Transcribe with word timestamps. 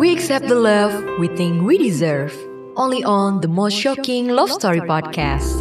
we 0.00 0.16
accept 0.16 0.48
the 0.48 0.56
love 0.56 0.96
we 1.20 1.28
think 1.36 1.60
we 1.60 1.76
deserve. 1.76 2.32
Only 2.72 3.04
on 3.04 3.44
the 3.44 3.52
most 3.52 3.76
shocking 3.76 4.32
love 4.32 4.48
story 4.48 4.80
podcast. 4.80 5.60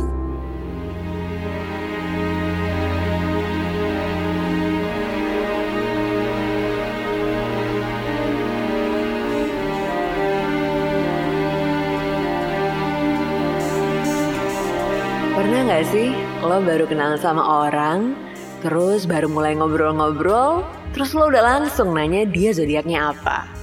Pernah 15.35 15.67
gak 15.67 15.83
sih 15.91 16.15
lo 16.39 16.63
baru 16.63 16.87
kenal 16.87 17.19
sama 17.19 17.43
orang, 17.43 18.15
terus 18.63 19.03
baru 19.03 19.27
mulai 19.27 19.59
ngobrol-ngobrol, 19.59 20.63
terus 20.95 21.11
lo 21.11 21.27
udah 21.27 21.43
langsung 21.43 21.91
nanya 21.91 22.23
dia 22.23 22.55
zodiaknya 22.55 23.11
apa? 23.11 23.58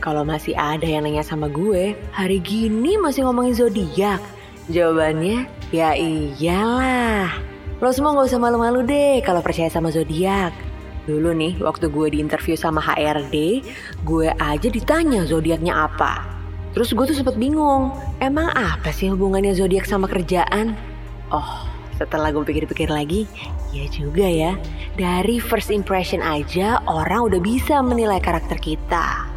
Kalau 0.00 0.24
masih 0.24 0.56
ada 0.56 0.88
yang 0.88 1.04
nanya 1.04 1.20
sama 1.20 1.52
gue, 1.52 1.92
hari 2.08 2.40
gini 2.40 2.96
masih 2.96 3.28
ngomongin 3.28 3.52
zodiak? 3.52 4.24
Jawabannya, 4.72 5.44
ya 5.76 5.92
iyalah. 5.92 7.36
Lo 7.84 7.92
semua 7.92 8.16
gak 8.16 8.32
usah 8.32 8.40
malu-malu 8.40 8.80
deh 8.80 9.20
kalau 9.20 9.44
percaya 9.44 9.68
sama 9.68 9.92
zodiak. 9.92 10.56
Dulu 11.04 11.36
nih, 11.36 11.60
waktu 11.60 11.92
gue 11.92 12.16
diinterview 12.16 12.56
sama 12.56 12.80
HRD, 12.80 13.60
gue 14.00 14.28
aja 14.40 14.68
ditanya 14.72 15.28
zodiaknya 15.28 15.84
apa. 15.84 16.24
Terus 16.72 16.96
gue 16.96 17.04
tuh 17.04 17.20
sempet 17.20 17.36
bingung, 17.36 17.92
emang 18.24 18.48
apa 18.56 18.88
sih 18.96 19.12
hubungannya 19.12 19.52
zodiak 19.52 19.84
sama 19.84 20.08
kerjaan? 20.08 20.80
Oh, 21.28 21.68
setelah 22.00 22.32
gue 22.32 22.40
pikir-pikir 22.40 22.88
lagi, 22.88 23.28
ya 23.76 23.84
juga 23.92 24.24
ya. 24.24 24.56
Dari 24.96 25.36
first 25.44 25.68
impression 25.68 26.24
aja 26.24 26.80
orang 26.88 27.28
udah 27.28 27.40
bisa 27.44 27.84
menilai 27.84 28.16
karakter 28.16 28.56
kita. 28.56 29.29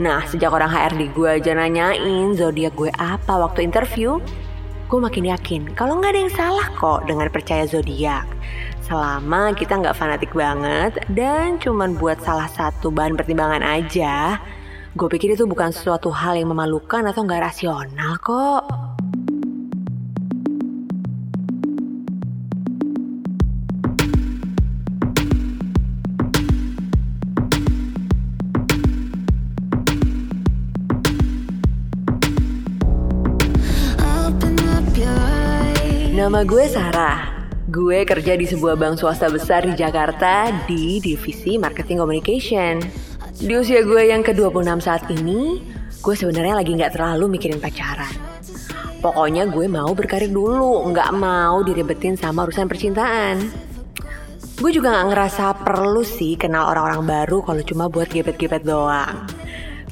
Nah, 0.00 0.24
sejak 0.24 0.48
orang 0.48 0.72
HRD 0.72 1.12
gue 1.12 1.28
aja 1.28 1.52
nanyain 1.52 2.32
zodiak 2.32 2.72
gue 2.76 2.88
apa 2.96 3.36
waktu 3.36 3.68
interview, 3.68 4.16
gue 4.88 5.00
makin 5.00 5.28
yakin 5.28 5.72
kalau 5.76 6.00
nggak 6.00 6.16
ada 6.16 6.20
yang 6.24 6.32
salah 6.32 6.68
kok 6.76 7.04
dengan 7.04 7.28
percaya 7.28 7.68
zodiak. 7.68 8.24
Selama 8.84 9.52
kita 9.52 9.80
nggak 9.80 9.96
fanatik 9.96 10.32
banget 10.32 10.96
dan 11.12 11.60
cuman 11.60 11.96
buat 11.96 12.20
salah 12.24 12.48
satu 12.48 12.88
bahan 12.88 13.20
pertimbangan 13.20 13.60
aja, 13.60 14.40
gue 14.96 15.08
pikir 15.12 15.36
itu 15.36 15.44
bukan 15.44 15.72
sesuatu 15.72 16.08
hal 16.08 16.40
yang 16.40 16.52
memalukan 16.52 17.04
atau 17.04 17.24
nggak 17.24 17.52
rasional 17.52 18.16
kok. 18.20 18.91
Nama 36.22 36.46
gue 36.46 36.70
Sarah. 36.70 37.50
Gue 37.66 38.06
kerja 38.06 38.38
di 38.38 38.46
sebuah 38.46 38.78
bank 38.78 39.02
swasta 39.02 39.26
besar 39.26 39.66
di 39.66 39.74
Jakarta 39.74 40.54
di 40.70 41.02
divisi 41.02 41.58
marketing 41.58 41.98
communication. 41.98 42.78
Di 43.42 43.50
usia 43.58 43.82
gue 43.82 44.06
yang 44.06 44.22
ke-26 44.22 44.78
saat 44.86 45.02
ini, 45.10 45.58
gue 45.98 46.14
sebenarnya 46.14 46.62
lagi 46.62 46.78
nggak 46.78 46.94
terlalu 46.94 47.26
mikirin 47.26 47.58
pacaran. 47.58 48.14
Pokoknya 49.02 49.50
gue 49.50 49.66
mau 49.66 49.90
berkarir 49.98 50.30
dulu, 50.30 50.94
nggak 50.94 51.10
mau 51.10 51.58
diribetin 51.66 52.14
sama 52.14 52.46
urusan 52.46 52.70
percintaan. 52.70 53.42
Gue 54.62 54.70
juga 54.70 54.94
nggak 54.94 55.06
ngerasa 55.10 55.44
perlu 55.66 56.06
sih 56.06 56.38
kenal 56.38 56.70
orang-orang 56.70 57.02
baru 57.02 57.42
kalau 57.42 57.66
cuma 57.66 57.90
buat 57.90 58.06
gebet-gebet 58.06 58.62
doang. 58.62 59.26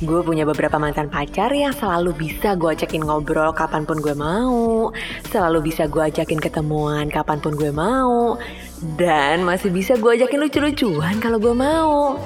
Gue 0.00 0.24
punya 0.24 0.48
beberapa 0.48 0.80
mantan 0.80 1.12
pacar 1.12 1.52
yang 1.52 1.76
selalu 1.76 2.16
bisa 2.16 2.56
gue 2.56 2.72
ajakin 2.72 3.04
ngobrol 3.04 3.52
kapan 3.52 3.84
pun 3.84 4.00
gue 4.00 4.16
mau. 4.16 4.88
Selalu 5.28 5.68
bisa 5.68 5.92
gue 5.92 6.00
ajakin 6.00 6.40
ketemuan 6.40 7.12
kapan 7.12 7.36
pun 7.36 7.52
gue 7.52 7.68
mau. 7.68 8.40
Dan 8.96 9.44
masih 9.44 9.68
bisa 9.68 10.00
gue 10.00 10.16
ajakin 10.16 10.40
lucu-lucuan 10.40 11.20
kalau 11.20 11.36
gue 11.36 11.52
mau. 11.52 12.16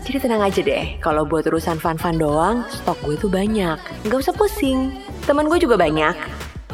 Jadi 0.00 0.16
tenang 0.16 0.48
aja 0.48 0.64
deh, 0.64 0.96
kalau 1.04 1.28
buat 1.28 1.44
urusan 1.44 1.76
fun-fun 1.76 2.16
doang, 2.16 2.64
stok 2.72 2.96
gue 3.04 3.20
tuh 3.20 3.28
banyak. 3.28 3.76
Gak 4.08 4.20
usah 4.24 4.32
pusing, 4.32 4.88
temen 5.28 5.44
gue 5.44 5.60
juga 5.60 5.76
banyak. 5.76 6.16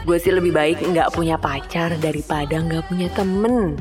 Gue 0.06 0.22
sih 0.22 0.30
lebih 0.30 0.54
baik 0.54 0.78
nggak 0.78 1.10
punya 1.10 1.42
pacar 1.42 1.98
daripada 1.98 2.54
nggak 2.54 2.86
punya 2.86 3.10
temen. 3.18 3.74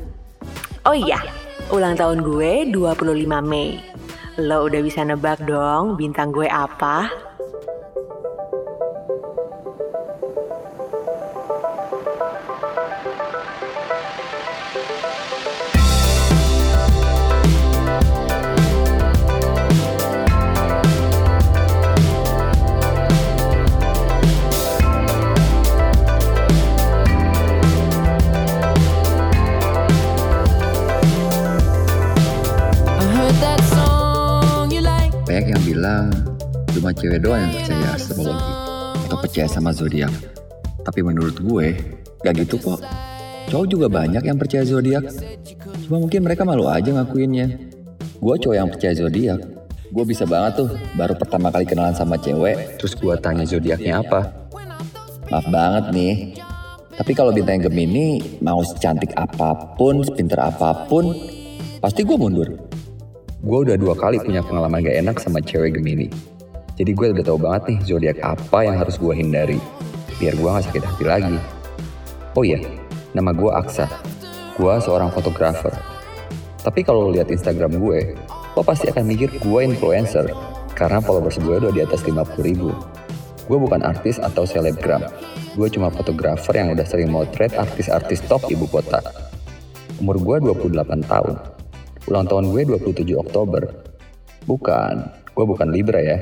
Oh 0.82 0.98
iya, 0.98 1.22
ulang 1.70 1.94
tahun 1.94 2.26
gue 2.26 2.74
25 2.74 3.06
Mei. 3.46 3.78
Lo 4.40 4.72
udah 4.72 4.80
bisa 4.80 5.04
nebak 5.04 5.44
dong 5.44 6.00
bintang 6.00 6.32
gue 6.32 6.48
apa? 6.48 7.29
Bilang 35.80 36.12
cuma 36.76 36.92
cewek 36.92 37.24
doang 37.24 37.40
yang 37.40 37.56
percaya 37.56 37.88
astrologi 37.96 38.52
atau 39.08 39.18
percaya 39.24 39.48
sama 39.48 39.72
zodiak. 39.72 40.12
Tapi 40.84 41.00
menurut 41.00 41.40
gue, 41.40 41.68
gak 42.20 42.36
gitu 42.36 42.60
kok. 42.60 42.84
Cowok 43.48 43.68
juga 43.72 43.88
banyak 43.88 44.20
yang 44.28 44.36
percaya 44.36 44.68
zodiak. 44.68 45.08
Cuma 45.88 46.04
mungkin 46.04 46.28
mereka 46.28 46.44
malu 46.44 46.68
aja 46.68 46.92
ngakuinnya. 46.92 47.72
Gue 48.20 48.36
cowok 48.36 48.56
yang 48.60 48.68
percaya 48.68 48.92
zodiak. 48.92 49.40
Gue 49.88 50.04
bisa 50.04 50.28
banget 50.28 50.68
tuh, 50.68 50.70
baru 51.00 51.16
pertama 51.16 51.48
kali 51.48 51.64
kenalan 51.64 51.96
sama 51.96 52.20
cewek, 52.20 52.76
terus 52.76 52.94
gue 53.00 53.16
tanya 53.24 53.48
zodiaknya 53.48 54.04
apa. 54.04 54.52
Maaf 55.32 55.48
banget 55.48 55.86
nih, 55.96 56.14
tapi 56.94 57.16
kalau 57.16 57.32
bintang 57.32 57.64
Gemini 57.64 58.20
mau 58.44 58.60
secantik 58.68 59.16
apa 59.16 59.80
pun, 59.80 60.04
sepinter 60.04 60.44
apa 60.44 60.86
pun, 60.92 61.16
pasti 61.80 62.04
gue 62.04 62.18
mundur. 62.20 62.69
Gue 63.40 63.64
udah 63.64 63.80
dua 63.80 63.96
kali 63.96 64.20
punya 64.20 64.44
pengalaman 64.44 64.84
gak 64.84 65.00
enak 65.00 65.16
sama 65.24 65.40
cewek 65.40 65.80
Gemini. 65.80 66.12
Jadi 66.76 66.92
gue 66.92 67.08
udah 67.16 67.24
tahu 67.24 67.40
banget 67.40 67.62
nih 67.72 67.80
zodiak 67.88 68.20
apa 68.20 68.68
yang 68.68 68.76
harus 68.76 69.00
gue 69.00 69.16
hindari. 69.16 69.56
Biar 70.20 70.36
gue 70.36 70.44
gak 70.44 70.68
sakit 70.68 70.84
hati 70.84 71.04
lagi. 71.08 71.40
Oh 72.36 72.44
iya, 72.44 72.60
nama 73.16 73.32
gue 73.32 73.48
Aksa. 73.48 73.88
Gue 74.60 74.76
seorang 74.84 75.08
fotografer. 75.16 75.72
Tapi 76.60 76.84
kalau 76.84 77.08
lo 77.08 77.16
lihat 77.16 77.32
Instagram 77.32 77.80
gue, 77.80 78.20
lo 78.28 78.60
pasti 78.60 78.92
akan 78.92 79.08
mikir 79.08 79.32
gue 79.40 79.60
influencer. 79.64 80.36
Karena 80.76 81.00
followers 81.00 81.40
gue 81.40 81.64
udah 81.64 81.72
di 81.72 81.80
atas 81.80 82.04
50 82.04 82.44
ribu. 82.44 82.76
Gue 83.48 83.56
bukan 83.56 83.88
artis 83.88 84.20
atau 84.20 84.44
selebgram. 84.44 85.08
Gue 85.56 85.72
cuma 85.72 85.88
fotografer 85.88 86.60
yang 86.60 86.76
udah 86.76 86.84
sering 86.84 87.08
motret 87.08 87.56
artis-artis 87.56 88.20
top 88.28 88.52
ibu 88.52 88.68
kota. 88.68 89.00
Umur 90.04 90.20
gue 90.20 90.52
28 90.52 91.08
tahun. 91.08 91.59
Ulang 92.08 92.30
tahun 92.30 92.56
gue 92.56 92.64
27 92.80 93.20
Oktober. 93.20 93.68
Bukan, 94.48 94.96
gue 95.36 95.46
bukan 95.46 95.68
Libra 95.74 96.00
ya. 96.00 96.18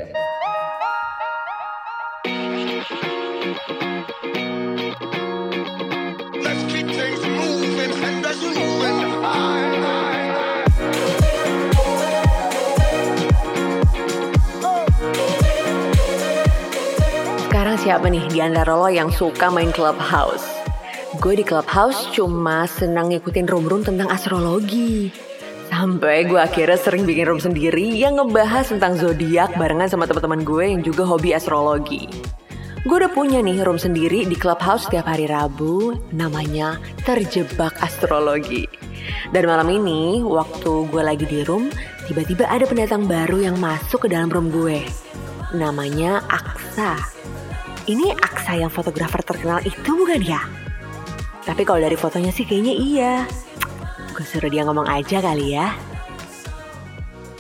Sekarang 17.48 17.78
siapa 17.78 18.06
nih 18.10 18.26
di 18.34 18.40
antara 18.42 18.74
lo 18.74 18.90
yang 18.90 19.14
suka 19.14 19.54
main 19.54 19.70
clubhouse? 19.70 20.46
Gue 21.22 21.38
di 21.38 21.46
clubhouse 21.46 22.10
cuma 22.14 22.66
senang 22.70 23.10
ngikutin 23.10 23.50
room-room 23.50 23.82
tentang 23.82 24.10
astrologi. 24.14 25.27
Sampai 25.78 26.26
gue 26.26 26.42
akhirnya 26.42 26.74
sering 26.74 27.06
bikin 27.06 27.30
room 27.30 27.38
sendiri 27.38 27.86
yang 27.94 28.18
ngebahas 28.18 28.66
tentang 28.66 28.98
zodiak 28.98 29.54
barengan 29.62 29.86
sama 29.86 30.10
teman-teman 30.10 30.42
gue 30.42 30.66
yang 30.74 30.82
juga 30.82 31.06
hobi 31.06 31.38
astrologi. 31.38 32.10
Gue 32.82 32.98
udah 32.98 33.14
punya 33.14 33.46
nih 33.46 33.62
room 33.62 33.78
sendiri 33.78 34.26
di 34.26 34.34
clubhouse 34.34 34.90
setiap 34.90 35.06
hari 35.06 35.30
Rabu, 35.30 35.94
namanya 36.18 36.82
Terjebak 37.06 37.78
Astrologi. 37.78 38.66
Dan 39.30 39.46
malam 39.46 39.70
ini, 39.70 40.26
waktu 40.26 40.90
gue 40.90 41.04
lagi 41.06 41.30
di 41.30 41.46
room, 41.46 41.70
tiba-tiba 42.10 42.50
ada 42.50 42.66
pendatang 42.66 43.06
baru 43.06 43.46
yang 43.46 43.62
masuk 43.62 44.10
ke 44.10 44.18
dalam 44.18 44.34
room 44.34 44.50
gue. 44.50 44.82
Namanya 45.54 46.26
Aksa. 46.26 46.98
Ini 47.86 48.18
Aksa 48.18 48.58
yang 48.58 48.74
fotografer 48.74 49.22
terkenal 49.22 49.62
itu 49.62 49.94
bukan 49.94 50.26
ya? 50.26 50.42
Tapi 51.46 51.62
kalau 51.70 51.86
dari 51.86 51.94
fotonya 51.94 52.34
sih 52.34 52.50
kayaknya 52.50 52.74
iya. 52.74 53.14
Gue 54.18 54.26
suruh 54.26 54.50
dia 54.50 54.66
ngomong 54.66 54.90
aja 54.90 55.22
kali 55.22 55.54
ya. 55.54 55.78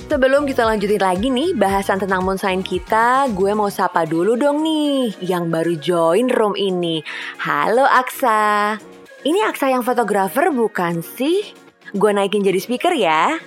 Sebelum 0.05 0.45
kita 0.45 0.61
lanjutin 0.61 1.01
lagi 1.01 1.33
nih 1.33 1.57
bahasan 1.57 1.97
tentang 1.97 2.21
moon 2.21 2.37
sign 2.37 2.61
kita, 2.61 3.25
gue 3.33 3.49
mau 3.57 3.65
sapa 3.73 4.05
dulu 4.05 4.37
dong 4.37 4.61
nih 4.61 5.17
yang 5.25 5.49
baru 5.49 5.73
join 5.81 6.29
room 6.29 6.53
ini. 6.53 7.01
Halo 7.41 7.81
Aksa. 7.81 8.77
Ini 9.25 9.49
Aksa 9.49 9.73
yang 9.73 9.81
fotografer 9.81 10.53
bukan 10.53 11.01
sih? 11.01 11.49
Gue 11.97 12.13
naikin 12.13 12.45
jadi 12.45 12.61
speaker 12.61 12.93
ya. 12.93 13.41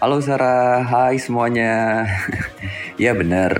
Halo 0.00 0.24
Sarah, 0.24 0.80
hai 0.80 1.20
semuanya. 1.20 2.08
Iya 3.00 3.12
bener, 3.16 3.52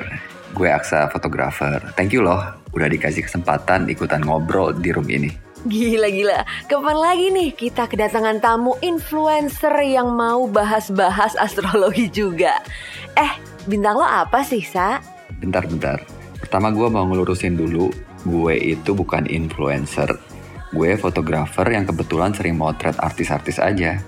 gue 0.56 0.68
Aksa 0.72 1.12
fotografer. 1.12 1.84
Thank 2.00 2.16
you 2.16 2.24
loh, 2.24 2.40
udah 2.72 2.88
dikasih 2.88 3.28
kesempatan 3.28 3.92
ikutan 3.92 4.24
ngobrol 4.24 4.72
di 4.72 4.88
room 4.88 5.08
ini. 5.12 5.49
Gila-gila, 5.68 6.48
kapan 6.72 6.96
lagi 6.96 7.26
nih 7.28 7.52
kita 7.52 7.84
kedatangan 7.84 8.40
tamu 8.40 8.80
influencer 8.80 9.76
yang 9.84 10.16
mau 10.16 10.48
bahas-bahas 10.48 11.36
astrologi 11.36 12.08
juga? 12.08 12.64
Eh, 13.12 13.36
bintang 13.68 14.00
lo 14.00 14.06
apa 14.08 14.40
sih, 14.40 14.64
Sa? 14.64 15.04
Bentar-bentar, 15.36 16.00
pertama 16.40 16.72
gue 16.72 16.88
mau 16.88 17.04
ngelurusin 17.04 17.60
dulu, 17.60 17.92
gue 18.24 18.54
itu 18.56 18.96
bukan 18.96 19.28
influencer. 19.28 20.08
Gue 20.72 20.96
fotografer 20.96 21.68
yang 21.68 21.84
kebetulan 21.84 22.32
sering 22.32 22.56
motret 22.56 22.96
artis-artis 22.96 23.60
aja. 23.60 24.00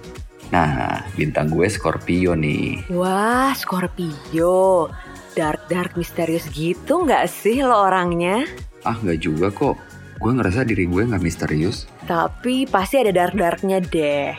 Nah, 0.57 1.05
bintang 1.13 1.53
gue 1.53 1.69
Scorpio 1.69 2.33
nih. 2.33 2.89
Wah, 2.97 3.53
Scorpio. 3.53 4.89
Dark-dark 5.37 6.01
misterius 6.01 6.49
gitu 6.49 7.05
nggak 7.05 7.29
sih 7.29 7.61
lo 7.61 7.77
orangnya? 7.77 8.49
Ah, 8.89 8.97
nggak 8.97 9.21
juga 9.21 9.49
kok. 9.53 9.92
Gue 10.23 10.39
ngerasa 10.39 10.63
diri 10.63 10.87
gue 10.87 11.03
nggak 11.03 11.19
misterius. 11.19 11.91
Tapi 12.07 12.71
pasti 12.71 13.03
ada 13.03 13.11
dark-darknya 13.11 13.83
deh. 13.83 14.31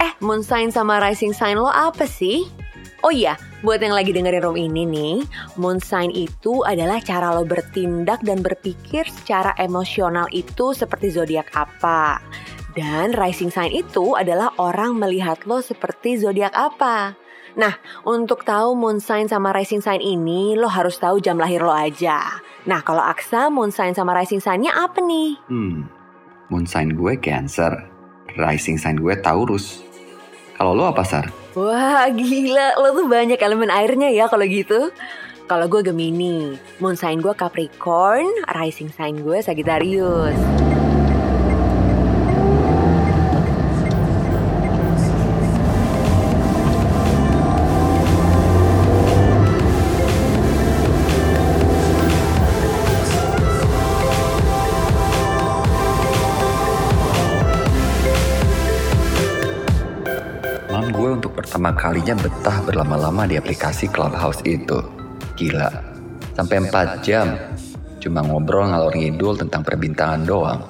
Eh, 0.00 0.12
moon 0.24 0.40
sign 0.40 0.72
sama 0.72 0.96
rising 1.04 1.36
sign 1.36 1.60
lo 1.60 1.68
apa 1.68 2.08
sih? 2.08 2.48
Oh 3.04 3.12
iya, 3.12 3.36
buat 3.62 3.78
yang 3.78 3.94
lagi 3.94 4.10
dengerin 4.10 4.42
room 4.42 4.58
ini 4.58 4.82
nih, 4.82 5.16
moon 5.54 5.78
sign 5.78 6.10
itu 6.10 6.66
adalah 6.66 6.98
cara 6.98 7.30
lo 7.30 7.46
bertindak 7.46 8.24
dan 8.26 8.42
berpikir 8.42 9.06
secara 9.06 9.54
emosional 9.54 10.26
itu 10.34 10.74
seperti 10.74 11.14
zodiak 11.14 11.46
apa. 11.54 12.18
Dan 12.74 13.14
rising 13.14 13.54
sign 13.54 13.70
itu 13.70 14.18
adalah 14.18 14.50
orang 14.58 14.98
melihat 14.98 15.38
lo 15.46 15.62
seperti 15.62 16.18
zodiak 16.18 16.50
apa. 16.56 17.14
Nah, 17.58 17.74
untuk 18.06 18.46
tahu 18.46 18.78
moon 18.78 19.02
sign 19.02 19.26
sama 19.26 19.50
rising 19.50 19.82
sign 19.82 19.98
ini, 19.98 20.58
lo 20.58 20.70
harus 20.70 20.98
tahu 20.98 21.18
jam 21.22 21.38
lahir 21.38 21.62
lo 21.62 21.74
aja. 21.74 22.38
Nah, 22.68 22.84
kalau 22.84 23.00
Aksa, 23.00 23.48
moon 23.48 23.72
sign 23.72 23.96
sama 23.96 24.12
rising 24.12 24.44
sign-nya 24.44 24.76
apa 24.76 25.00
nih? 25.00 25.40
Hmm, 25.48 25.88
moon 26.52 26.68
sign 26.68 26.92
gue 26.92 27.16
Cancer, 27.16 27.72
rising 28.36 28.76
sign 28.76 29.00
gue 29.00 29.16
Taurus. 29.24 29.80
Kalau 30.52 30.76
lo 30.76 30.84
apa, 30.92 31.00
Sar? 31.00 31.32
Wah, 31.56 32.04
gila. 32.12 32.76
Lo 32.76 32.92
tuh 32.92 33.08
banyak 33.08 33.40
elemen 33.40 33.72
airnya 33.72 34.12
ya 34.12 34.28
kalau 34.28 34.44
gitu. 34.44 34.92
Kalau 35.48 35.64
gue 35.64 35.80
Gemini, 35.80 36.60
moon 36.76 36.92
sign 36.92 37.24
gue 37.24 37.32
Capricorn, 37.32 38.28
rising 38.52 38.92
sign 38.92 39.24
gue 39.24 39.40
Sagittarius. 39.40 40.36
Pertama 61.68 61.84
kalinya 61.84 62.16
betah 62.16 62.64
berlama-lama 62.64 63.28
di 63.28 63.36
aplikasi 63.36 63.92
Clubhouse 63.92 64.40
itu. 64.48 64.80
Gila, 65.36 65.68
sampai 66.32 66.64
4 66.64 67.04
jam. 67.04 67.36
Cuma 68.00 68.24
ngobrol 68.24 68.72
ngalor 68.72 68.96
ngidul 68.96 69.36
tentang 69.36 69.60
perbintangan 69.68 70.24
doang. 70.24 70.64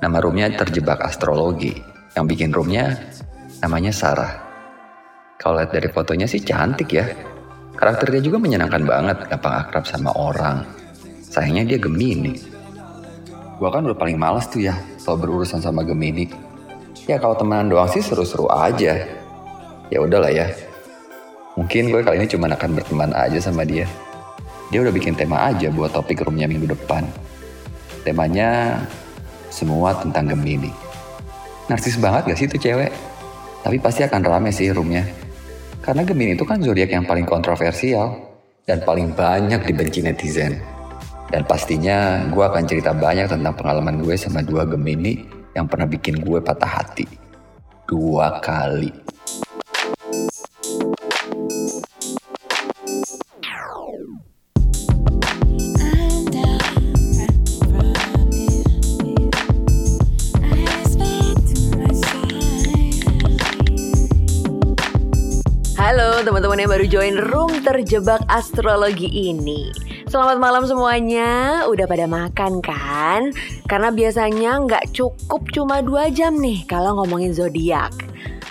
Nama 0.00 0.16
roomnya 0.16 0.48
terjebak 0.56 1.04
astrologi. 1.04 1.76
Yang 2.16 2.24
bikin 2.24 2.50
roomnya 2.56 2.96
namanya 3.60 3.92
Sarah. 3.92 4.32
Kalau 5.36 5.60
lihat 5.60 5.76
dari 5.76 5.92
fotonya 5.92 6.24
sih 6.24 6.40
cantik 6.40 6.88
ya. 6.88 7.04
Karakternya 7.76 8.24
juga 8.24 8.40
menyenangkan 8.40 8.88
banget, 8.88 9.28
gampang 9.28 9.54
akrab 9.60 9.84
sama 9.84 10.16
orang. 10.16 10.64
Sayangnya 11.20 11.76
dia 11.76 11.78
Gemini. 11.84 12.32
Gua 13.60 13.68
kan 13.68 13.84
udah 13.84 13.98
paling 14.00 14.16
males 14.16 14.48
tuh 14.48 14.72
ya, 14.72 14.72
selalu 14.96 15.28
berurusan 15.28 15.60
sama 15.60 15.84
Gemini. 15.84 16.32
Ya 17.04 17.20
kalau 17.20 17.36
temenan 17.36 17.68
doang 17.68 17.92
sih 17.92 18.00
seru-seru 18.00 18.48
aja. 18.48 19.17
Ya 19.88 20.04
udahlah 20.04 20.28
ya. 20.28 20.52
Mungkin 21.56 21.90
gue 21.90 22.00
kali 22.04 22.22
ini 22.22 22.28
cuma 22.28 22.46
akan 22.46 22.70
berteman 22.76 23.10
aja 23.16 23.40
sama 23.40 23.64
dia. 23.64 23.88
Dia 24.68 24.84
udah 24.84 24.92
bikin 24.92 25.16
tema 25.16 25.48
aja 25.48 25.72
buat 25.72 25.96
topik 25.96 26.22
roomnya 26.22 26.44
minggu 26.44 26.68
depan. 26.76 27.08
Temanya 28.04 28.78
semua 29.48 29.96
tentang 29.96 30.28
Gemini. 30.28 30.70
Narsis 31.72 31.96
banget 31.96 32.32
gak 32.32 32.38
sih 32.38 32.46
itu 32.46 32.68
cewek? 32.68 32.92
Tapi 33.64 33.76
pasti 33.80 34.04
akan 34.04 34.20
rame 34.22 34.52
sih 34.52 34.68
roomnya. 34.70 35.08
Karena 35.80 36.04
Gemini 36.04 36.36
itu 36.36 36.44
kan 36.44 36.60
zodiak 36.60 36.92
yang 36.92 37.08
paling 37.08 37.24
kontroversial 37.24 38.12
dan 38.68 38.84
paling 38.84 39.16
banyak 39.16 39.64
dibenci 39.64 40.04
netizen. 40.04 40.60
Dan 41.32 41.48
pastinya 41.48 42.28
gue 42.28 42.44
akan 42.44 42.64
cerita 42.68 42.92
banyak 42.92 43.28
tentang 43.28 43.56
pengalaman 43.56 44.04
gue 44.04 44.16
sama 44.20 44.44
dua 44.44 44.68
Gemini 44.68 45.24
yang 45.56 45.64
pernah 45.64 45.88
bikin 45.88 46.20
gue 46.20 46.44
patah 46.44 46.84
hati. 46.84 47.08
Dua 47.88 48.36
kali. 48.44 48.92
Teman-teman 66.28 66.60
yang 66.60 66.68
baru 66.76 66.84
join 66.92 67.16
room 67.32 67.48
terjebak 67.64 68.20
astrologi 68.28 69.08
ini. 69.08 69.72
Selamat 70.12 70.36
malam 70.36 70.68
semuanya, 70.68 71.64
udah 71.64 71.88
pada 71.88 72.04
makan 72.04 72.60
kan? 72.60 73.32
Karena 73.64 73.88
biasanya 73.88 74.60
nggak 74.60 74.92
cukup 74.92 75.48
cuma 75.56 75.80
2 75.80 76.12
jam 76.12 76.36
nih 76.36 76.68
kalau 76.68 77.00
ngomongin 77.00 77.32
zodiak. 77.32 77.96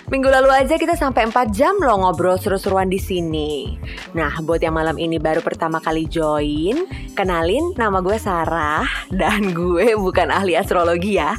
Minggu 0.10 0.26
lalu 0.26 0.50
aja 0.58 0.74
kita 0.82 0.98
sampai 0.98 1.30
4 1.30 1.54
jam 1.54 1.78
loh 1.78 2.02
ngobrol 2.02 2.42
seru-seruan 2.42 2.90
di 2.90 2.98
sini. 2.98 3.78
Nah, 4.18 4.34
buat 4.42 4.58
yang 4.58 4.74
malam 4.74 4.98
ini 4.98 5.22
baru 5.22 5.46
pertama 5.46 5.78
kali 5.78 6.10
join, 6.10 6.90
kenalin 7.14 7.78
nama 7.78 8.02
gue 8.02 8.18
Sarah 8.18 8.90
dan 9.14 9.54
gue 9.54 9.94
bukan 9.94 10.34
ahli 10.34 10.58
astrologi 10.58 11.22
ya. 11.22 11.38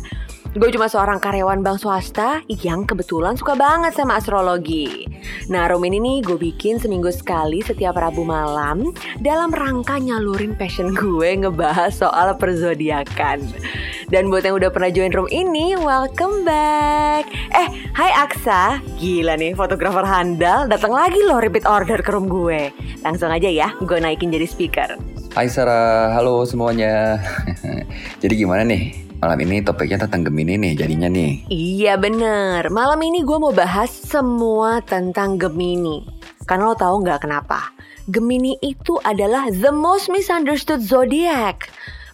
Gue 0.58 0.74
cuma 0.74 0.90
seorang 0.90 1.22
karyawan 1.22 1.62
bank 1.62 1.78
swasta 1.78 2.42
yang 2.50 2.82
kebetulan 2.82 3.38
suka 3.38 3.54
banget 3.54 3.94
sama 3.94 4.18
astrologi. 4.18 5.06
Nah, 5.46 5.70
room 5.70 5.86
ini 5.86 6.02
nih 6.02 6.18
gue 6.26 6.34
bikin 6.34 6.82
seminggu 6.82 7.14
sekali 7.14 7.62
setiap 7.62 7.94
Rabu 7.94 8.26
malam 8.26 8.90
dalam 9.22 9.54
rangka 9.54 10.02
nyalurin 10.02 10.58
passion 10.58 10.98
gue 10.98 11.46
ngebahas 11.46 11.94
soal 11.94 12.34
perzodiakan. 12.34 13.38
Dan 14.10 14.34
buat 14.34 14.42
yang 14.42 14.58
udah 14.58 14.74
pernah 14.74 14.90
join 14.90 15.14
room 15.14 15.30
ini, 15.30 15.78
welcome 15.78 16.42
back. 16.42 17.30
Eh, 17.54 17.68
hai 17.94 18.10
Aksa. 18.18 18.82
Gila 18.98 19.38
nih, 19.38 19.54
fotografer 19.54 20.02
handal 20.02 20.66
datang 20.66 20.90
lagi 20.90 21.22
loh 21.22 21.38
repeat 21.38 21.70
order 21.70 22.02
ke 22.02 22.10
room 22.10 22.26
gue. 22.26 22.74
Langsung 23.06 23.30
aja 23.30 23.46
ya, 23.46 23.78
gue 23.78 24.02
naikin 24.02 24.34
jadi 24.34 24.50
speaker. 24.50 24.98
Hai 25.38 25.46
Sarah, 25.46 26.18
halo 26.18 26.42
semuanya. 26.42 27.22
Jadi 28.24 28.34
gimana 28.42 28.66
nih? 28.66 29.07
Malam 29.18 29.38
ini 29.42 29.58
topiknya 29.66 30.06
tentang 30.06 30.30
Gemini 30.30 30.54
nih 30.54 30.78
jadinya 30.78 31.10
nih. 31.10 31.50
Iya 31.50 31.98
bener, 31.98 32.70
malam 32.70 33.02
ini 33.02 33.26
gue 33.26 33.34
mau 33.34 33.50
bahas 33.50 33.90
semua 33.90 34.78
tentang 34.86 35.34
Gemini 35.34 36.06
Karena 36.46 36.70
lo 36.70 36.78
tahu 36.78 37.02
nggak 37.02 37.26
kenapa? 37.26 37.74
Gemini 38.06 38.54
itu 38.62 38.94
adalah 39.02 39.50
the 39.50 39.74
most 39.74 40.06
misunderstood 40.06 40.86
zodiac 40.86 41.66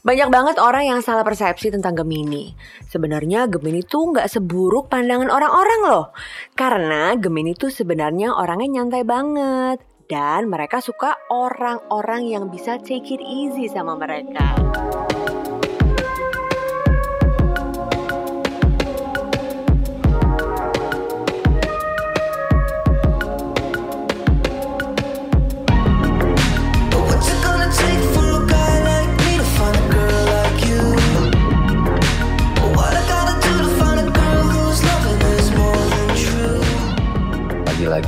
banyak 0.05 0.29
banget 0.29 0.61
orang 0.61 0.85
yang 0.85 1.01
salah 1.01 1.25
persepsi 1.25 1.73
tentang 1.73 1.97
Gemini. 1.97 2.53
Sebenarnya 2.93 3.49
Gemini 3.49 3.81
tuh 3.81 4.13
nggak 4.13 4.29
seburuk 4.29 4.93
pandangan 4.93 5.33
orang-orang 5.33 5.81
loh. 5.89 6.13
Karena 6.53 7.17
Gemini 7.17 7.57
tuh 7.57 7.73
sebenarnya 7.73 8.37
orangnya 8.37 8.85
nyantai 8.85 9.01
banget. 9.01 9.81
Dan 10.05 10.53
mereka 10.53 10.85
suka 10.85 11.17
orang-orang 11.33 12.29
yang 12.29 12.53
bisa 12.53 12.77
take 12.85 13.17
it 13.17 13.25
easy 13.25 13.65
sama 13.65 13.97
mereka. 13.97 14.45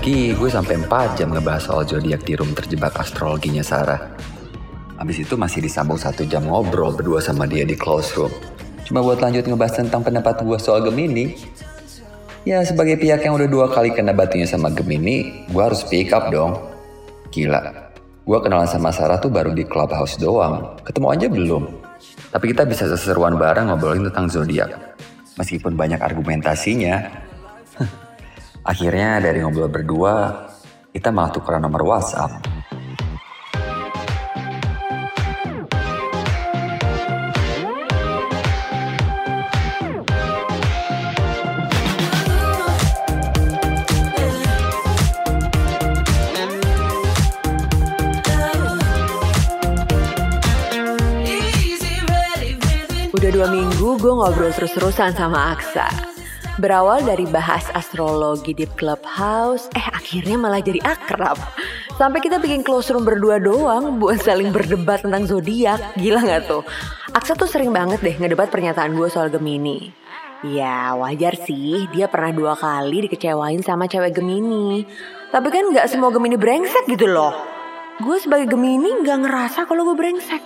Pagi 0.07 0.31
gue 0.39 0.47
sampai 0.47 0.79
4 0.87 1.19
jam 1.19 1.35
ngebahas 1.35 1.67
soal 1.67 1.83
zodiak 1.83 2.23
di 2.23 2.39
room 2.39 2.55
terjebak 2.55 2.95
astrologinya 2.95 3.59
Sarah. 3.59 4.15
Habis 5.03 5.27
itu 5.27 5.35
masih 5.35 5.67
disambung 5.67 5.99
satu 5.99 6.23
jam 6.23 6.47
ngobrol 6.47 6.95
berdua 6.95 7.19
sama 7.19 7.43
dia 7.43 7.67
di 7.67 7.75
close 7.75 8.15
room. 8.15 8.31
Cuma 8.87 9.03
buat 9.03 9.19
lanjut 9.19 9.51
ngebahas 9.51 9.83
tentang 9.83 10.07
pendapat 10.07 10.47
gue 10.47 10.59
soal 10.63 10.87
Gemini. 10.87 11.35
Ya 12.47 12.63
sebagai 12.63 13.03
pihak 13.03 13.27
yang 13.27 13.35
udah 13.35 13.51
dua 13.51 13.67
kali 13.67 13.91
kena 13.91 14.15
batunya 14.15 14.47
sama 14.47 14.71
Gemini, 14.71 15.43
gue 15.51 15.59
harus 15.59 15.83
speak 15.83 16.15
up 16.15 16.31
dong. 16.31 16.55
Gila, 17.35 17.91
gue 18.23 18.39
kenalan 18.47 18.71
sama 18.71 18.95
Sarah 18.95 19.19
tuh 19.19 19.35
baru 19.35 19.59
di 19.59 19.67
clubhouse 19.67 20.23
doang. 20.23 20.79
Ketemu 20.87 21.07
aja 21.19 21.27
belum. 21.27 21.63
Tapi 22.31 22.55
kita 22.55 22.63
bisa 22.63 22.87
seseruan 22.87 23.35
bareng 23.35 23.75
ngobrolin 23.75 24.07
tentang 24.07 24.31
zodiak. 24.31 24.71
Meskipun 25.35 25.75
banyak 25.75 25.99
argumentasinya, 25.99 26.95
Akhirnya 28.66 29.23
dari 29.23 29.38
ngobrol 29.46 29.70
berdua, 29.70 30.42
kita 30.90 31.14
malah 31.14 31.30
tukeran 31.30 31.62
nomor 31.62 31.87
WhatsApp. 31.87 32.42
Udah 53.14 53.30
dua 53.30 53.46
minggu 53.46 53.94
gue 54.02 54.11
ngobrol 54.11 54.50
terus-terusan 54.50 55.14
sama 55.14 55.54
Aksa. 55.54 56.15
Berawal 56.57 57.05
dari 57.05 57.29
bahas 57.29 57.69
astrologi 57.77 58.57
di 58.57 58.65
clubhouse, 58.65 59.69
eh 59.77 59.85
akhirnya 59.93 60.41
malah 60.41 60.65
jadi 60.65 60.81
akrab. 60.89 61.37
Sampai 62.01 62.25
kita 62.25 62.41
bikin 62.41 62.65
close 62.65 62.89
room 62.97 63.05
berdua 63.05 63.37
doang 63.37 64.01
buat 64.01 64.25
saling 64.25 64.57
berdebat 64.57 65.05
tentang 65.05 65.29
zodiak. 65.29 65.93
Gila 66.01 66.25
nggak 66.25 66.49
tuh? 66.49 66.65
Aksa 67.13 67.37
tuh 67.37 67.45
sering 67.45 67.77
banget 67.77 68.01
deh 68.01 68.17
ngedebat 68.17 68.49
pernyataan 68.49 68.97
gue 68.97 69.05
soal 69.13 69.29
Gemini. 69.29 69.93
Ya 70.49 70.97
wajar 70.97 71.37
sih, 71.45 71.93
dia 71.93 72.09
pernah 72.09 72.33
dua 72.33 72.57
kali 72.57 73.05
dikecewain 73.05 73.61
sama 73.61 73.85
cewek 73.85 74.17
Gemini. 74.17 74.81
Tapi 75.29 75.49
kan 75.53 75.77
nggak 75.77 75.93
semua 75.93 76.09
Gemini 76.09 76.41
brengsek 76.41 76.89
gitu 76.89 77.05
loh. 77.05 77.37
Gue 78.01 78.17
sebagai 78.17 78.49
Gemini 78.49 78.97
nggak 79.05 79.29
ngerasa 79.29 79.69
kalau 79.69 79.93
gue 79.93 79.97
brengsek. 80.01 80.41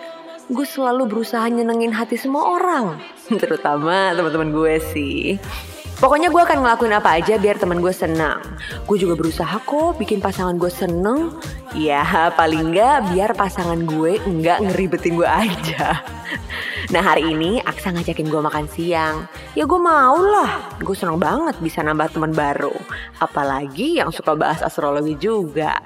Gue 0.51 0.67
selalu 0.67 1.07
berusaha 1.07 1.47
nyenengin 1.47 1.95
hati 1.95 2.19
semua 2.19 2.59
orang, 2.59 2.99
terutama 3.43 4.11
teman-teman 4.11 4.51
gue 4.51 4.75
sih. 4.91 5.39
Pokoknya 6.01 6.33
gue 6.33 6.41
akan 6.41 6.65
ngelakuin 6.65 6.97
apa 6.97 7.21
aja 7.21 7.37
biar 7.37 7.61
teman 7.61 7.85
gue 7.85 7.93
senang. 7.93 8.41
Gue 8.89 8.97
juga 8.97 9.21
berusaha 9.21 9.61
kok 9.61 10.01
bikin 10.01 10.25
pasangan 10.25 10.57
gue 10.57 10.73
seneng. 10.73 11.37
Ya 11.77 12.33
paling 12.33 12.73
nggak 12.73 13.13
biar 13.13 13.37
pasangan 13.37 13.85
gue 13.85 14.17
nggak 14.17 14.65
ngeribetin 14.65 15.21
gue 15.21 15.29
aja. 15.29 16.01
Nah 16.89 17.05
hari 17.05 17.37
ini 17.37 17.61
Aksa 17.61 17.93
ngajakin 17.93 18.33
gue 18.33 18.41
makan 18.41 18.65
siang. 18.73 19.29
Ya 19.53 19.69
gue 19.69 19.77
mau 19.77 20.17
lah. 20.25 20.81
Gue 20.81 20.97
seneng 20.97 21.21
banget 21.21 21.61
bisa 21.61 21.85
nambah 21.85 22.17
teman 22.17 22.33
baru. 22.33 22.73
Apalagi 23.21 24.01
yang 24.01 24.09
suka 24.09 24.33
bahas 24.33 24.65
astrologi 24.65 25.21
juga. 25.21 25.85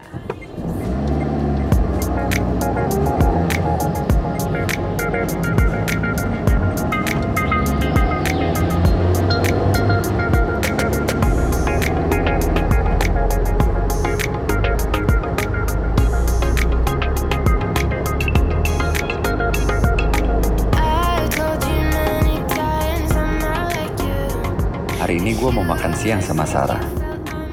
Mau 25.54 25.62
makan 25.62 25.94
siang 25.94 26.18
sama 26.18 26.42
Sarah. 26.42 26.82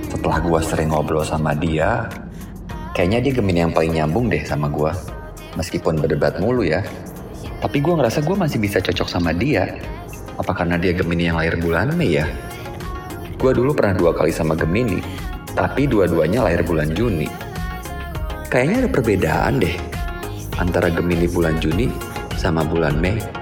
Setelah 0.10 0.42
gue 0.42 0.60
sering 0.66 0.90
ngobrol 0.90 1.22
sama 1.22 1.54
dia, 1.54 2.10
kayaknya 2.98 3.22
dia 3.22 3.34
Gemini 3.38 3.62
yang 3.62 3.74
paling 3.78 3.94
nyambung 3.94 4.26
deh 4.26 4.42
sama 4.42 4.74
gue. 4.74 4.90
Meskipun 5.54 6.02
berdebat 6.02 6.42
mulu 6.42 6.66
ya. 6.66 6.82
Tapi 7.62 7.78
gue 7.78 7.94
ngerasa 7.94 8.26
gue 8.26 8.34
masih 8.34 8.58
bisa 8.58 8.82
cocok 8.82 9.06
sama 9.06 9.38
dia. 9.38 9.78
Apa 10.34 10.50
karena 10.58 10.82
dia 10.82 10.98
Gemini 10.98 11.30
yang 11.30 11.38
lahir 11.38 11.62
bulan 11.62 11.94
Mei 11.94 12.18
ya? 12.18 12.26
Gue 13.38 13.54
dulu 13.54 13.78
pernah 13.78 13.94
dua 13.94 14.18
kali 14.18 14.34
sama 14.34 14.58
Gemini, 14.58 14.98
tapi 15.54 15.86
dua-duanya 15.86 16.42
lahir 16.50 16.66
bulan 16.66 16.90
Juni. 16.98 17.30
Kayaknya 18.50 18.76
ada 18.82 18.90
perbedaan 18.90 19.54
deh 19.62 19.78
antara 20.58 20.90
Gemini 20.90 21.30
bulan 21.30 21.62
Juni 21.62 21.94
sama 22.34 22.66
bulan 22.66 22.98
Mei. 22.98 23.41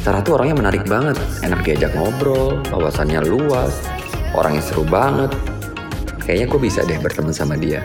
Sarah 0.00 0.24
tuh 0.24 0.40
orangnya 0.40 0.56
menarik 0.56 0.88
banget, 0.88 1.20
enak 1.44 1.60
diajak 1.60 1.92
ngobrol, 1.92 2.56
wawasannya 2.72 3.20
luas, 3.20 3.84
orangnya 4.32 4.64
seru 4.64 4.88
banget. 4.88 5.28
Kayaknya 6.24 6.46
gue 6.48 6.60
bisa 6.64 6.80
deh 6.88 6.96
berteman 6.96 7.36
sama 7.36 7.60
dia. 7.60 7.84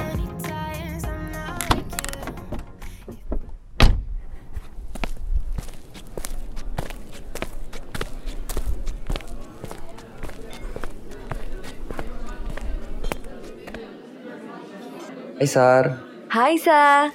Hai 15.36 15.48
Sar, 15.52 16.00
Hai 16.32 16.56
Sa. 16.56 17.12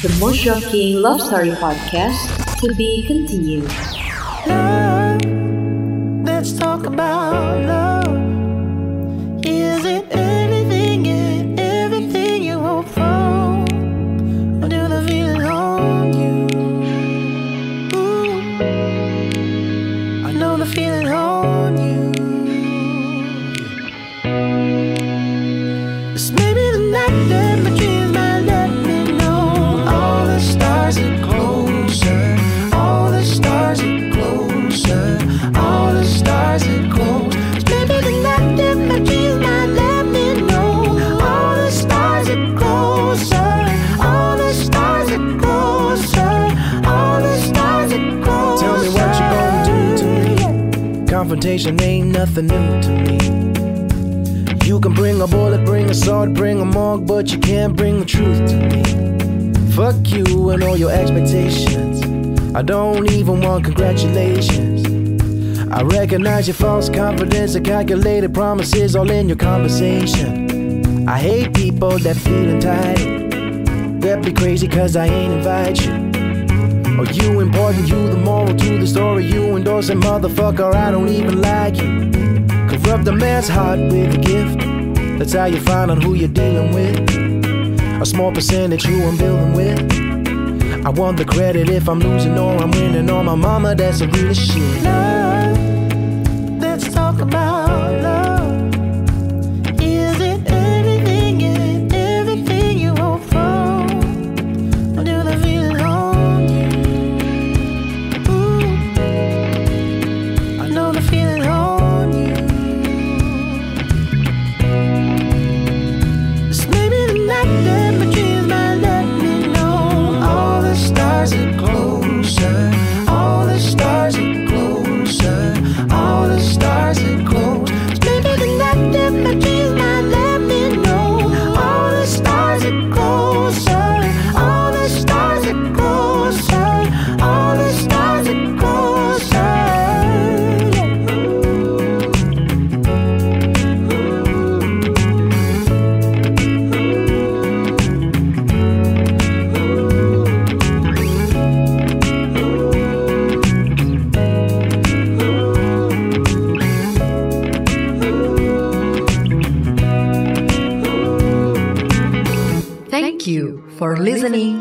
The 0.00 0.08
most 0.16 0.40
shocking 0.40 1.04
love 1.04 1.20
story 1.20 1.52
podcast 1.60 2.16
to 2.64 2.72
be 2.80 3.04
continued. 3.04 3.68
About 6.86 7.64
love. 7.66 8.16
Is 9.44 9.84
it 9.84 10.06
anything 10.12 11.08
and 11.08 11.58
everything 11.58 12.44
you 12.44 12.60
hope 12.60 12.86
the 14.88 15.02
feeling 15.08 15.42
on 15.42 16.12
you? 16.14 16.46
Ooh. 17.98 18.40
I 20.28 20.30
know 20.30 20.56
the 20.56 20.66
feeling 20.66 21.08
on 21.08 21.76
you. 21.76 22.12
It's 26.14 26.30
maybe 26.30 26.70
the 26.70 26.84
night 26.92 27.28
that 27.30 27.55
Ain't 51.48 52.08
nothing 52.08 52.48
new 52.48 52.82
to 52.82 52.90
me. 52.90 54.66
You 54.66 54.80
can 54.80 54.94
bring 54.94 55.20
a 55.20 55.28
bullet, 55.28 55.64
bring 55.64 55.88
a 55.88 55.94
sword, 55.94 56.34
bring 56.34 56.60
a 56.60 56.64
mug, 56.64 57.06
but 57.06 57.30
you 57.30 57.38
can't 57.38 57.76
bring 57.76 58.00
the 58.00 58.04
truth 58.04 58.50
to 58.50 58.56
me. 58.56 59.70
Fuck 59.70 59.94
you 60.10 60.50
and 60.50 60.64
all 60.64 60.76
your 60.76 60.90
expectations. 60.90 62.02
I 62.52 62.62
don't 62.62 63.08
even 63.12 63.42
want 63.42 63.64
congratulations. 63.64 64.88
I 65.72 65.82
recognize 65.82 66.48
your 66.48 66.56
false 66.56 66.88
confidence 66.88 67.54
and 67.54 67.64
calculated 67.64 68.34
promises 68.34 68.96
all 68.96 69.08
in 69.08 69.28
your 69.28 69.38
conversation. 69.38 71.08
I 71.08 71.16
hate 71.20 71.54
people 71.54 71.96
that 72.00 72.16
feel 72.16 72.48
entitled. 72.48 74.02
That 74.02 74.24
be 74.24 74.32
crazy 74.32 74.66
cause 74.66 74.96
I 74.96 75.06
ain't 75.06 75.32
invite 75.32 75.86
you. 75.86 76.05
Are 76.98 77.04
you 77.12 77.40
important? 77.40 77.88
You 77.88 78.08
the 78.08 78.16
moral 78.16 78.56
to 78.56 78.78
the 78.78 78.86
story. 78.86 79.26
You 79.26 79.54
endorse 79.54 79.90
a 79.90 79.94
motherfucker. 79.94 80.74
I 80.74 80.90
don't 80.90 81.10
even 81.10 81.42
like 81.42 81.76
you. 81.76 82.10
Corrupt 82.68 83.06
a 83.06 83.12
man's 83.12 83.48
heart 83.48 83.78
with 83.78 84.14
a 84.14 84.18
gift. 84.18 84.58
That's 85.18 85.34
how 85.34 85.44
you 85.44 85.60
find 85.60 85.90
out 85.90 86.02
who 86.02 86.14
you're 86.14 86.28
dealing 86.28 86.72
with. 86.74 88.00
A 88.00 88.06
small 88.06 88.32
percentage 88.32 88.84
who 88.84 89.02
I'm 89.06 89.18
building 89.18 89.52
with. 89.52 90.86
I 90.86 90.88
want 90.88 91.18
the 91.18 91.24
credit 91.26 91.68
if 91.68 91.86
I'm 91.86 91.98
losing 91.98 92.38
or 92.38 92.56
I'm 92.56 92.70
winning. 92.70 93.10
On 93.10 93.26
my 93.26 93.34
mama, 93.34 93.74
that's 93.74 93.98
the 93.98 94.08
realest 94.08 94.52
shit. 94.52 95.25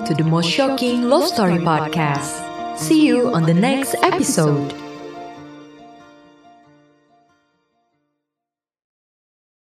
To 0.05 0.13
the 0.13 0.23
most 0.23 0.49
shocking 0.49 1.09
love 1.09 1.27
story 1.27 1.57
podcast. 1.57 2.77
See 2.77 3.07
you 3.07 3.33
on 3.33 3.43
the 3.43 3.53
next 3.53 3.95
episode. 4.03 4.84